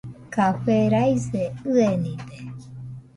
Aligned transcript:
Café 0.35 0.77
raise 0.93 1.43
ɨenide. 1.73 2.37